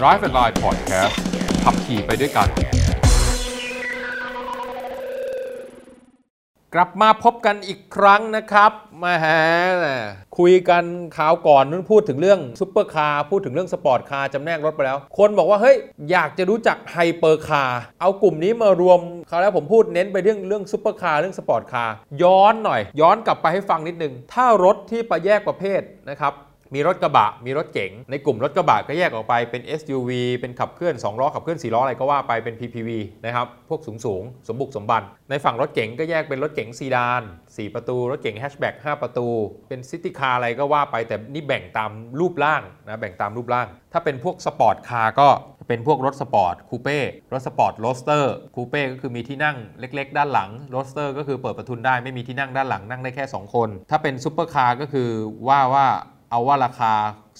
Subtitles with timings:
[0.00, 1.14] Drive Online Podcast
[1.64, 2.48] ขับขี่ไปด้วยกัน
[6.74, 8.72] กลับมาพบกันอีกครั้งนะครับ
[9.02, 9.40] นะฮะ
[10.38, 10.84] คุยกัน
[11.16, 15.76] คราวก่อนนู้นพูดถึงเรื่องซุปเปอร์คาร์พูดถึงเรื่อง sport car จำแนกรถไปแล้ว คนบอกว่าเฮ้ย
[16.10, 26.34] อยากจะรู้จัก hypercar เอากลุ่มนี้มารวมคราวแล้วผมพูดเน้นไปเรื่องเรื่องซุปเปอร์คาร์เรื่อง sport car ย้อนหน่อย ย้อนกลับไปให้ฟังนิดนึง ถ้ารถที่ประแยกประเภทนะครับ
[26.74, 32.90] มีรถกระบะ มีรถเก๋ง ในกลุ่มรถกระบะก็แยกออกไปเป็น SUV เป็นขับเคลื่อน 2 ล้อขับเคลื่อน 4 ล้ออะไรก็ว่าไปเป็น PPV
[33.24, 39.28] นะครับ พวกสูงสูงสมบุกสมบัน ในฝั่งรถเก๋งก็แยกเป็นรถเก๋งซีดาน 4 ประตู รถเก๋งแฮชแบ็ก5ประตู
[39.68, 41.90] เป็น city car อะไรก็ว่าไป แต่นี่แบ่งตาม
[42.20, 45.28] รูปร่างนะ แบ่งตามรูปร่าง ถ้าเป็นพวก sport car ก็
[45.68, 46.98] เป็นพวกรถสปอร์ตคูเป้
[47.32, 55.08] รถสปอร์ต roadster คูเป้ก็คือมีที่นั่งเล็ก ๆ ด้านหลัง roadster ก็คือเปิดประทุนได้ไม่มีที่นั่งด้านหลังนั่งได้แค่ 2 คน ถ้าเป็นซุปเปอร์คาร์ก็คือ
[55.48, 55.86] ว่าว่า
[56.30, 56.92] เอาว่าราคา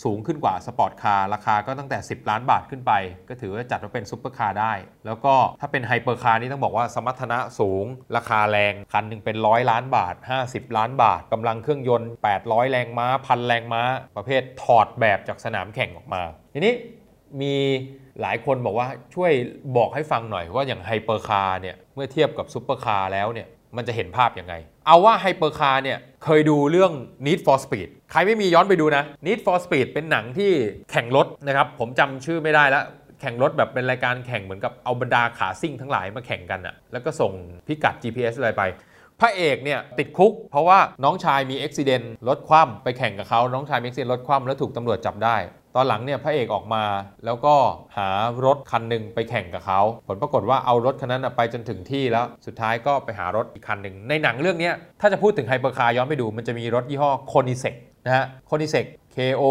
[0.05, 2.93] สูงขึ้นกว่า sport car ราคาก็ตั้งแต่ 10 ล้านบาทขึ้นไป
[3.28, 4.73] ก็ถือว่าจัดว่าเป็นซุปเปอร์คาร์ได้
[5.06, 7.84] แล้วก็ถ้าเป็น hypercar นี่ต้องบอกว่าสมรรถนะสูง
[8.17, 10.15] ราคาแรง คันหนึ่งเป็นร้อยล้านบาท
[10.47, 13.83] 50 ล้านบาทกำลังเครื่องยนต์ 800 แรงม้าพันแรงม้า
[14.17, 16.23] ประเภทถอดแบบจากสนามแข่งออกมา
[16.55, 16.73] ทีนี้
[17.41, 17.55] มี
[18.21, 19.33] หลายคนบอกว่าช่วย
[19.77, 24.55] บอกให้ฟังหน่อยว่าอย่าง hypercar เนี่ยเมื่อเทียบกับซุปเปอร์คาร์แล้วเนี่ย มันจะเห็นภาพยังไง
[24.86, 26.92] เอาว่า hypercar เนี่ยเคยดูเรื่อง
[27.27, 30.53] Need for Speed ใครไม่มีย้อนไปดูนะ Need for Speed เป็นหนังที่
[30.91, 32.84] แข่งรถนะครับผมจำชื่อไม่ได้แล้ว
[33.20, 37.33] แข่งรถแบบเป็นรายการแข่งเหมือนกับเอาบรรดาขาซิ่งทั้งหลายมาแข่งกันอะแล้วก็ส่ง
[37.67, 38.62] พิกัด GPS อะไรไป
[39.20, 45.37] พระเอกเนี่ยติดคุก เพราะว่าน้องชายมีอุบิเหตุรถคว่ำไปแข่งกับเขาน้องชายมีอุบิเหตุรถคว่ำแล้วถูกตำรวจจับได้
[45.78, 46.84] ตอนหลังเนี่ยพระเอกออกมา
[47.24, 47.55] แล้วก็
[47.96, 48.08] หา
[48.44, 57.75] รถคันหนึ่งไปแข่งกับเขาผลปรากฏว่าเอารถคันนั้นไปจนถึงที่แล้วสุดท้ายก็ไปหารถอีกคันหนึ่งในหนังเรื่องนี้ถ้าจะพูดถึง hypercar ย้อนไปดูมันจะมีรถยี่ห้อ Koenigsegg
[58.06, 58.84] นะฮะ Koenigsegg
[59.16, 59.44] KO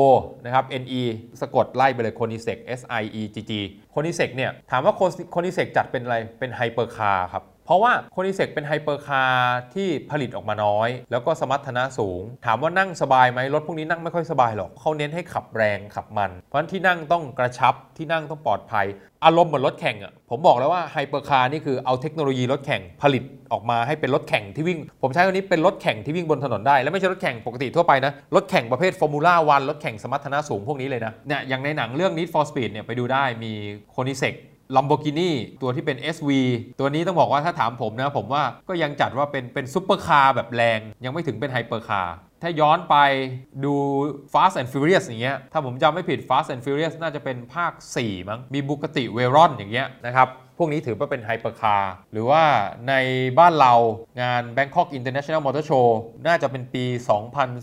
[0.46, 1.02] นะครับ NE
[1.42, 3.52] สะกดไล่ไปเลย Koenigsegg S I E G G
[3.92, 4.94] Koenigsegg เนี่ยถามว่า
[5.32, 18.86] Koenigsegg จัดเป็นอะไรเป็น hypercar ครับ เพราะว่า Koenigsegg เป็น hypercar ที่ผลิตออกมาน้อย แล้วก็สมรรถนะสูง ถามว่านั่งสบายไหมรถพวกนี้นั่งไม่ค่อยสบายหรอกเขาเน้นให้ขับแรงขับมัน เพราะฉะนั้นที่นั่งต้องกระชับที่นั่งต้องปลอดภัย
[19.26, 33.52] อารมณ์เหมือนรถแข่งอะผมบอกแล้วว่า hypercar นี่คือเอาเทคโนโลยีรถแข่งผลิตออกมาให้เป็นรถแข่งที่วิ่ง ผมใช้คำนี้เป็นรถแข่งที่วิ่งบนถนนได้ และไม่ใช่รถแข่งปกติทั่วไปนะ รถแข่งประเภท Formula One รถแข่งสมรรถนะสูงพวกนี้เลยนะเนี่ยอย่างในหนังเรื่อง Need for Speed เนี่ยไปดูได้มี
[33.92, 34.36] Koenigsegg
[34.76, 35.32] Lamborghini
[35.62, 36.30] ตัวที่เป็น SV
[36.80, 42.96] ตัวนี้ต้องบอกว่าถ้าถามผมนะ ผมว่าก็ยังจัดว่าเป็นเป็นซุปเปอร์คาร์แบบแรง ยังไม่ถึงเป็น hypercar ถ้าย้อนไป
[43.66, 43.74] ดู
[44.34, 50.28] Fast and Furious อย่างเงี้ยถ้าผมจำไม่ผิด Fast and Furious น่าจะเป็นภาค 4 มั้งมี Bugatti Veyron อย่างเงี้ยนะครับ
[50.58, 52.44] พวกนี้ถือว่าเป็น hypercar หรือว่า
[52.90, 52.94] ใน
[53.40, 53.74] บ้านเรา
[54.22, 55.88] งาน Bangkok International Motor Show
[56.28, 56.86] น่าจะเป็นปี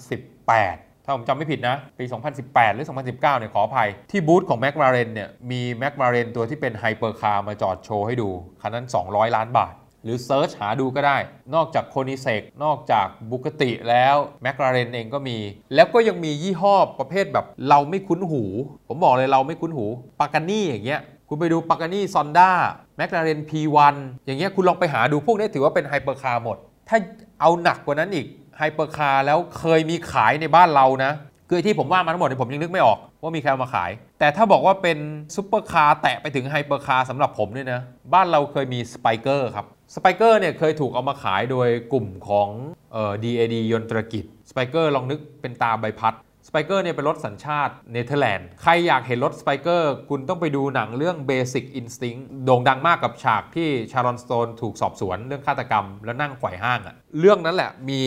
[0.06, 2.04] 2018 ถ้าผมจำไม่ผิดนะ ปี
[2.40, 8.28] 2018 หรือ 2019 เนี่ยขออภัย ที่บูธของ McLaren เนี่ยมี McLaren ตัวที่เป็น hypercar มาจอดโชว์ให้ดู
[8.60, 9.74] คันนั้น 200 ล้านบาท
[10.04, 11.18] หรือ search หาดูก็ได้
[11.54, 15.38] นอกจาก Koenigsegg นอกจากบุกติแล้ว McLaren เองก็มี
[15.74, 18.42] แล้วก็ยังมียี่ห้อประเภทแบบเราไม่คุ้นหู
[18.88, 19.86] ผมบอกเลยเราไม่คุ้นหู
[20.20, 23.94] Pagani อย่างเงี้ยคุณไปดู Pagani Zonda McLaren P1
[24.26, 26.56] อย่างเงี้ยคุณลองไปหาดูพวกนี้ถือว่าเป็นไฮเปอร์คาร์หมด
[26.88, 26.98] ถ้า
[27.40, 28.26] เอาหนักกว่านั้นอีก
[28.58, 31.12] ไฮเปอร์คาร์แล้วเคยมีขายในบ้านเรานะ
[31.50, 34.98] คือที่ผมว่ามาทั้งหมดเนี่ยผมยังนึกไม่ออกว่ามีใครเอามาขาย แต่ถ้าบอกว่าเป็น
[35.36, 37.80] ซูเปอร์คาร์แตะไปถึงไฮเปอร์คาร์สำหรับผมเนี่ยนะ
[38.14, 42.48] บ้านเราเคยมี Spyker ครับSpyker เนี่ยเคยถูกเอามาขายโดยกลุ่มของ
[42.92, 46.14] เอ่อ DAD ยนตรกิจ Spyker ลองนึกเป็นตราใบพัด
[46.46, 58.02] Spyker เนี่ยเป็นรถสัญชาติเนเธอร์แลนด์ ใครอยากเห็นรถ Spyker คุณต้องไปดูหนังเรื่อง Basic Instinct โด่งดังมากกับฉากที่ Sharon Stone ถูกสอบสวนเรื่องฆาตกรรม แล้วนั่งไขว่ห้างอะเรื่องนั้นแหละมี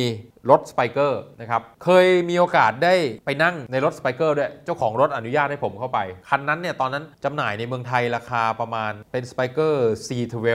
[0.50, 2.94] รถ Spyker นะครับ เคยมีโอกาสได้
[3.26, 10.48] ไปนั่งในรถ Spyker ด้วย เจ้าของรถอนุญาตให้ผมเข้าไป คันนั้นเนี่ย ตอนนั้นจำหน่ายในเมืองไทยราคาประมาณเป็นสไปเกอร์ C12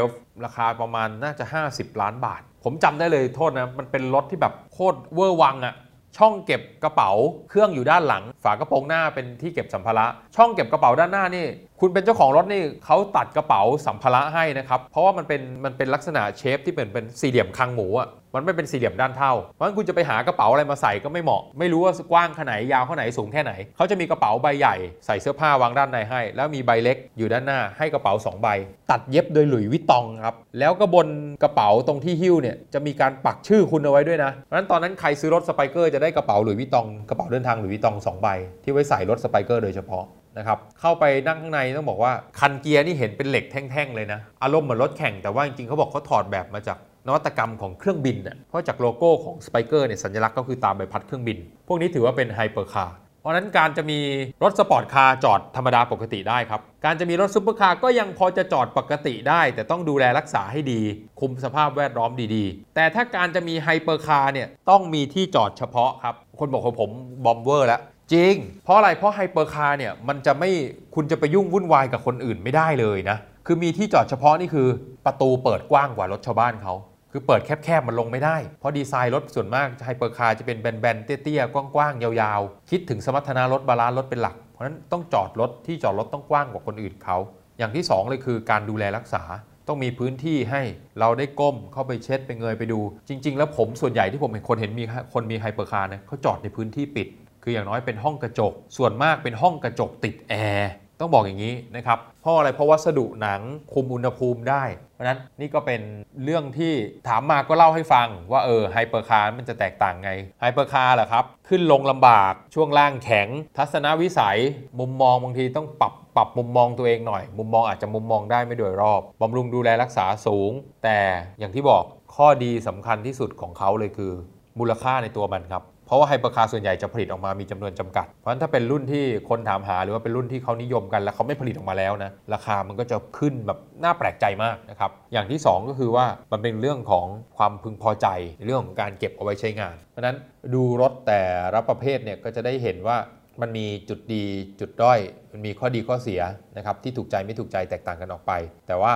[0.45, 5.75] ราคาประมาณน่าจะ 50 ล้านบาท ผมจำได้เลยโทษนะ มันเป็นรถที่แบบโคตรเวอร์วังอะ
[6.19, 7.11] ช่องเก็บกระเป๋า
[7.49, 11.47] เครื่องอยู่ด้านหลัง ฝากระโปรงหน้าเป็นที่เก็บสัมภาระ ช่องเก็บกระเป๋าด้านหน้านี่
[11.81, 28.49] คุณเป็นเจ้าของรถนี่เขาตัดกระเป๋าสัมภาระให้นะครับ เพราะว่ามันเป็นมันเป็นลักษณะเชฟที่เป็นเป็นสี่เหลี่ยมคางหมูอะ มันไม่เป็นสี่เหลี่ยมด้านเท่า เพราะฉะนั้นคุณจะไปหากระเป๋าอะไรมาใส่ก็ไม่เหมาะ ไม่รู้ว่ากว้างขนาดไหนยาวขนาดไหนสูงแค่ไหน เขาจะมีกระเป๋าใบใหญ่ใส่เสื้อผ้าวางด้านในให้ แล้วมีใบเล็กอยู่ด้านหน้าให้กระเป๋าสองใบ
[28.91, 31.09] ตัดเย็บโดย Louis Vuitton ครับ แล้วก็บน
[31.43, 38.29] กระเป๋าตรงที่หิ้วเนี่ยจะมีการปักชื่อคุณเอาไว้ด้วยนะ เพราะฉะนั้นตอนนั้นใครซื้อรถ Spyker จะได้กระเป๋า Louis Vuitton กระเป๋าเดินทาง Louis Vuitton สองใบ
[38.65, 40.05] ที่ไว้ใส่รถ Spyker โดยเฉพาะ
[40.39, 51.39] นะครับเข้าไปนั่งข้างในต้องบอกว่าคันเกียร์นี่เห็นเป็นเหล็กแท่งๆเลยนะ อารมณ์เหมือนรถแข่งแต่ว่าจริงๆเขาบอกเขาถอดแบบมาจาก นวัตกรรมของเครื่องบินน่ะเพราะจากโลโก้ของ Spyker เนี่ยสัญลักษณ์ก็คือตราใบพัดเครื่องบิน
[51.69, 53.99] พวกนี้ถือว่าเป็นไฮเปอร์คาร์เพราะนั้นการจะมี
[54.43, 60.81] รถสปอร์ตคาร์จอดธรรมดาปกติได้ครับ การจะมีรถซุปเปอร์คาร์ก็ยังพอจะจอดปกติได้ แต่ต้องดูแลรักษาให้ดี
[61.21, 66.91] คุมสภาพแวดล้อมดีๆ แต่ถ้าการจะมีไฮเปอร์คาร์เนี่ยต้องมีที่จอดเฉพาะครับ คนบอกว่าผม
[67.25, 67.81] บอกเวอร์แล้ว
[68.13, 70.51] จริง เพราะอะไรเพราะไฮเปอร์คาร์เนี่ยมันจะไม่
[70.95, 74.69] คุณจะไปยุ่งวุ่นวายกับคนอื่นไม่ได้เลยนะคือมีที่จอดเฉพาะนี่คือ
[75.07, 76.75] ประตูเปิดกว้างกว่ารถชาวบ้านเขา
[77.13, 87.17] คือเปิดแคบๆ มันลงไม่ได้ เพราะดีไซน์รถส่วนมากไฮเปอร์คาร์จะเป็นแบนๆ เตี้ยๆ กว้างๆ ยาวๆ คิดถึงสมรรถนะรถ balance รถเป็นหลัก เพราะฉะนั้นต้องจอดรถที่จอดรถต้องกว้างกว่าคนอื่นเขา
[87.59, 89.23] อย่างที่ 2 เลยคือการดูแลรักษา
[89.69, 90.63] ต้องมีพื้นที่ให้
[91.01, 94.85] เราได้ก้มเข้าไปเช็ดไปเงยไปดู จริง ๆ แล้วผมส่วนใหญ่ที่ผมเห็นคนเห็นมี
[95.15, 97.09] คนมีไฮเปอร์คาร์นะเขาจอดในพื้นที่ปิด
[97.43, 100.71] คืออย่างน้อยเป็นห้องกระจก ส่วนมากเป็นห้องกระจกติดแอร์
[101.01, 103.41] ต้องบอกอย่างนี้นะครับ เพราะอะไรเพราะวัสดุหนัง
[103.75, 104.65] คุมอุณหภูมิได้
[104.95, 105.81] เพราะนั้นนี่ก็เป็น
[106.25, 106.75] เรื่องที่
[107.09, 110.11] ถามมาก็เล่าให้ฟังว่าเออไฮเปอร์คาร์มันจะแตกต่างไง
[110.41, 114.39] ไฮเปอร์คาร์เหรอครับ ขึ้นลงลำบากช่วงล่างแข็ง ทัศนวิสัย
[114.81, 120.53] มุมมองบางทีต้องปรับปรับมุมมองตัวเองหน่อย มุมมองอาจจะมุมมองได้ไม่โดยรอบบำรุงดูแลรักษาสูง
[120.85, 120.99] แต่
[121.39, 121.85] อย่างที่บอก
[122.17, 124.13] ข้อดีสำคัญที่สุดของเขาเลยคือ
[124.59, 137.07] มูลค่าในตัวมันครับ เพราะว่าไฮเปอร์คาร์ส่วนใหญ่จะผลิตออกมามีจำนวนจำกัด เพราะฉะนั้นถ้าเป็นรุ่นที่คนถามหาหรือว่าเป็นรุ่นที่เขานิยมกัน แล้วเขาไม่ผลิตออกมาแล้วนะราคามันก็จะขึ้นแบบน่าแปลกใจมากนะครับอย่างที่ 2 ก็คือว่ามันเป็นเรื่องของ
[137.37, 138.07] ความพึงพอใจ
[138.39, 140.17] ในเรื่องของการเก็บเอาไว้ใช้งาน เพราะฉะนั้น
[140.55, 141.23] ดูรถแต่
[141.55, 142.97] ละประเภทเนี่ยก็จะได้เห็นว่า
[143.41, 144.25] มันมีจุดดี
[144.61, 144.99] จุดด้อย
[145.33, 146.23] มันมีข้อดีข้อเสีย
[146.57, 148.33] นะครับที่ถูกใจไม่ถูกใจแตกต่างกันออกไป
[148.67, 148.93] แต่ว่า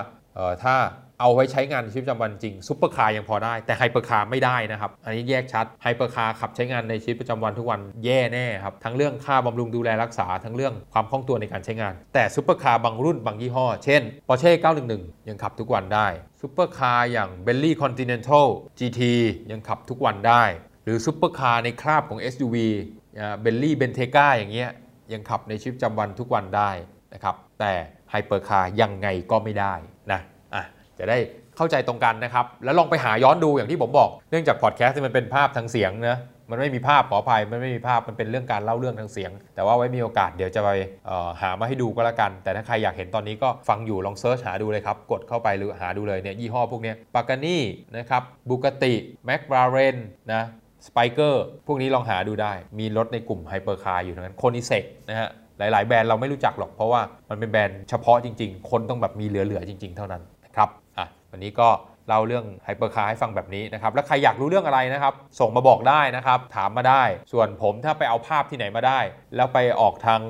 [0.65, 0.75] ถ้า
[1.21, 14.53] เอาไว้ใช้งานในชีวิตประจำวันจริงซุปเปอร์คาร์ยังพอได้ แต่ไฮเปอร์คาร์ไม่ได้นะครับ อันนี้แยกชัดไฮเปอร์คาร์ขับใช้งานในชีวิตประจำวันทุกวันแย่แน่ครับทั้งเรื่องค่าบำรุงดูแลรักษาทั้งเรื่องความคล่องตัวในการใช้งาน แต่ซุปเปอร์คาร์บางรุ่นบางยี่ห้อ เช่น Porsche
[14.91, 16.07] 911 ยังขับทุกวันได้
[16.41, 18.47] ซุปเปอร์คาร์อย่าง Bentley Continental
[18.79, 19.01] GT
[19.51, 20.43] ยังขับทุกวันได้
[20.85, 22.57] หรือซุปเปอร์คาร์ในคราบของ SUV
[23.41, 24.71] Bentley Bentayga อย่างเงี้ย
[25.13, 26.71] ยังขับในชีวิตประจำวันทุกวันได้
[27.15, 27.73] นะครับแต่
[28.11, 29.75] ไฮเปอร์คาร์ยังไงก็ไม่ได้
[30.13, 30.21] นะ
[30.55, 30.65] อะ
[30.99, 31.19] จะได้
[31.57, 36.19] เข้าใจตรงกันนะครับ แล้วลองไปหาย้อนดูอย่างที่ผมบอก เนื่องจากพอดแคสต์มันเป็นภาพทางเสียงนะ
[36.51, 40.71] มันไม่มีภาพขออภัยมันไม่มีภาพมันเป็นเรื่องการเล่าเรื่องทางเสียง แต่ว่าไว้มีโอกาสเดี๋ยวจะไป
[41.41, 47.63] หามาให้ดูก็แล้วกัน แต่ถ้าใครอยากเห็นตอนนี้ก็ฟังอยู่ลอง search หาดูเลยครับ กดเข้าไปหรือหาดูเลยเนี่ยยี่ห้อพวกนี้ Pagani
[47.97, 49.97] นะครับ Bugatti McLaren
[50.33, 50.43] นะ
[50.87, 57.01] Spyker พวกนี้ลองหาดูได้ มีรถในกลุ่มไฮเปอร์คาร์อยู่ทั้งนั้น Koenigsegg นะฮะหลาย ๆ แบรนด์เราไม่รู้จักหรอกเพราะว่า
[57.31, 60.23] มันเป็นแบรนด์เฉพาะจริง ๆ คนต้องแบบมีเหลือ ๆ จริง ๆ เท่านั้น
[60.57, 60.69] ครับ
[61.35, 61.69] วันนี้ก็
[62.09, 67.03] เล่าเรื่องไฮเปอร์คาร์ให้ฟังแบบนี้นะครับ แล้วใครอยากรู้เรื่องอะไรนะครับ ส่งมาบอกได้นะครับ ถามมาได้
[67.33, 69.01] ส่วนผมถ้าไปเอาภาพที่ไหนมาได้
[69.37, 70.21] แล้วไปออกทาง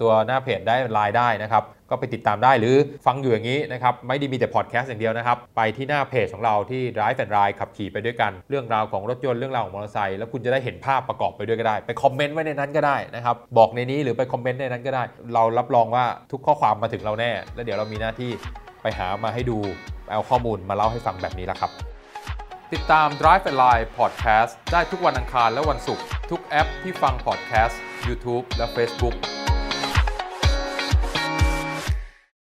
[0.00, 2.76] ตัวหน้าเพจได้ไลน์ได้นะครับ ก็ไปติดตามได้หรือ
[3.06, 15.02] ฟังอยู่อย่างนี้นะครับ ไม่ได้มีแต่พอดแคสต์อย่างเดียวนะครับ ไปที่หน้าเพจของเราที่ Drive and Ride ขับขี่ไปด้วยกัน เรื่องราวของรถยนต์เรื่องราวของมอเตอร์ไซค์แล้วคุณจะได้เห็นภาพประกอบไปด้วยก็ได้ ไปคอมเมนต์ไว้ในนั้นก็ได้นะครับ บอกในนี้หรือไปคอมเมนต์ในนั้นก็ได้
[15.34, 18.30] เรารับรองว่าทุกข้อความมาถึงเราแน่ แล้วเดี๋ยวเรามีหน้าที่
[18.82, 19.58] ไปหามาให้ดู
[20.10, 21.70] เอาข้อมูลมาเล่าให้ฟังแบบนี้ละครับ
[22.72, 27.74] ติดตาม Drive and Line Podcast ได้ทุกวันอังคารและวันศุกร์ทุกแอปที่ฟัง podcast
[28.06, 29.16] YouTube และ Facebook